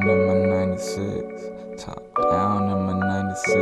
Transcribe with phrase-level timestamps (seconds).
[0.00, 1.84] round in my 96.
[1.84, 3.54] Top down in my 96.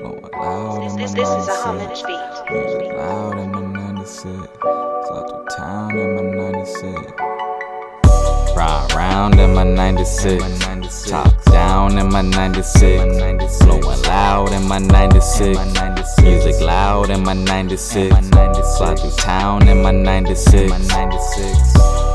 [0.00, 1.12] Blowing loud in my 96.
[1.14, 2.20] This, is a homage beat.
[2.50, 4.22] Music loud in my 96.
[4.22, 7.12] Fly through town in my 96.
[8.56, 11.10] Ride round in my 96.
[11.10, 13.64] Top down in my 96.
[13.64, 15.58] Blowing loud in my 96.
[16.22, 18.14] Music loud in my 96.
[18.78, 20.72] Fly through town in my 96.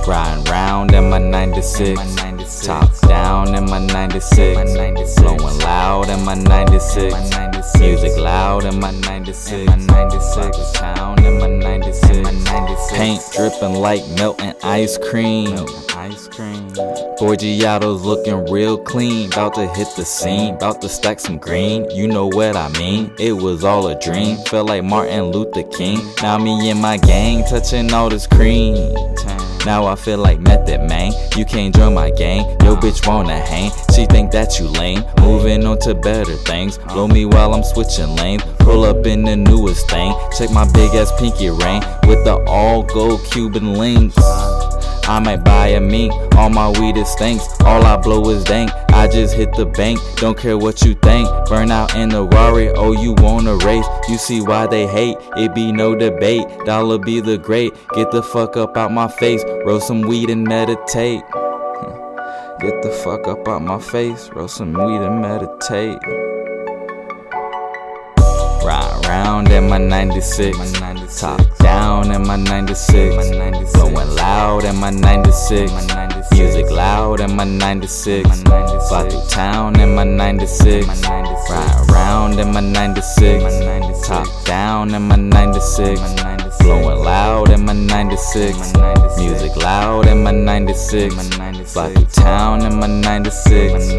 [0.07, 2.35] Riding round in my 96.
[2.46, 4.73] Top down in my 96.
[5.20, 7.80] Blowing loud in my 96.
[7.80, 9.86] Music loud in my 96.
[9.86, 12.30] Fly through town in my 96.
[12.91, 15.66] Paint dripping like melting ice cream.
[15.95, 16.70] Ice cream.
[17.17, 19.27] Forgiato's looking real clean.
[19.34, 20.53] About to hit the scene.
[20.55, 21.89] About to stack some green.
[21.89, 23.12] You know what I mean.
[23.17, 24.38] It was all a dream.
[24.45, 26.00] Felt like Martin Luther King.
[26.22, 28.75] Now me and my gang touching all this cream.
[29.66, 31.12] Now I feel like method man.
[31.36, 32.46] You can't join my gang.
[32.62, 33.72] Yo bitch wanna hang.
[33.96, 35.04] She think that you lame.
[35.22, 36.78] Moving on to better things.
[36.78, 38.44] Blow me while I'm switching lanes.
[38.59, 40.14] Pull up in the newest thing.
[40.38, 44.16] Check my big ass pinky ring with the all gold Cuban links.
[45.08, 47.45] I might buy a mink, all my weed is stinks.
[47.61, 48.72] All I blow is dank.
[48.89, 51.30] I just hit the bank, don't care what you think.
[51.48, 53.86] Burn out in the Rari, oh you wanna race?
[54.09, 55.17] You see why they hate?
[55.38, 56.48] It be no debate.
[56.66, 57.73] Dolla be the great.
[57.94, 59.44] Get the fuck up out my face.
[59.66, 61.22] Roll some weed and meditate.
[62.59, 64.30] Get the fuck up out my face.
[64.33, 66.00] Roll some weed and meditate.
[68.66, 70.58] Ride round in my 96.
[71.20, 73.73] Top down in my 96.
[73.73, 74.25] Blowing loud
[74.66, 75.71] in my 96.
[76.31, 78.41] Music loud in my 96.
[78.41, 80.88] Fly through town in my 96.
[81.49, 84.08] Ride round in my 96.
[84.08, 86.02] Top down in my 96.
[86.59, 88.73] Blowing loud in my 96.
[89.17, 91.16] Music loud in my 96.
[91.71, 93.93] Fly through town in my 96.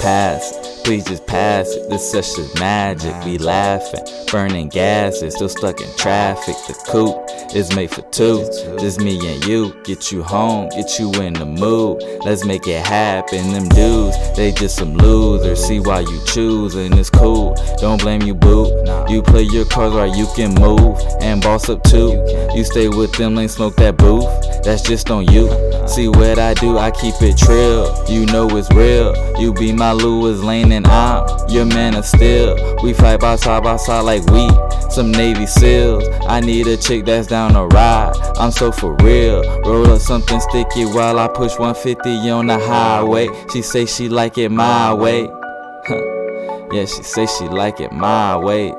[0.00, 0.63] Pass.
[0.84, 1.88] Please just pass it.
[1.88, 3.14] This session's magic.
[3.24, 6.54] We laughing, burning gases, still stuck in traffic.
[6.68, 8.44] The coupe is made for two.
[8.78, 9.74] Just me and you.
[9.84, 12.02] Get you home, get you in the mood.
[12.24, 13.52] Let's make it happen.
[13.52, 15.64] Them dudes, they just some losers.
[15.64, 17.56] See why you choose, and it's cool.
[17.78, 18.66] Don't blame you, boo.
[19.08, 22.12] You play your cards right, you can move and boss up too.
[22.54, 24.28] You stay with them, ain't smoke that booth.
[24.64, 25.48] That's just on you.
[25.86, 28.04] See what I do, I keep it trill.
[28.08, 29.14] You know it's real.
[29.40, 32.56] You be my Lois Lane and I'm your man of steel.
[32.82, 34.48] We fight by side by side like we
[34.90, 36.04] some Navy SEALs.
[36.26, 38.14] I need a chick that's down to ride.
[38.36, 39.42] I'm so for real.
[39.62, 43.28] Roll up something sticky while I push 150 on the highway.
[43.52, 45.22] She say she like it my way.
[46.72, 48.74] yeah, she say she like it my way.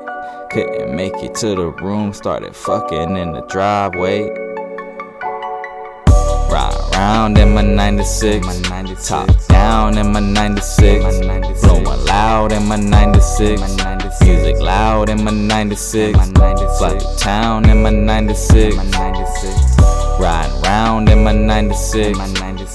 [0.50, 4.28] Couldn't make it to the room, started fucking in the driveway.
[6.50, 8.46] Ride round in my 96.
[9.08, 11.60] Top down in my 96.
[11.62, 13.60] Blowing loud in my 96.
[14.22, 16.16] Music loud in my 96.
[16.78, 18.76] Fly town in my 96.
[20.20, 22.16] Riding round in my 96.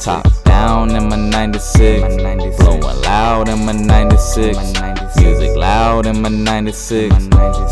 [0.04, 2.58] Top down in my 96.
[2.58, 4.58] Blowing loud in my 96.
[5.16, 7.16] Music loud in my 96.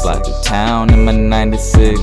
[0.01, 1.99] Fly through town in my 96.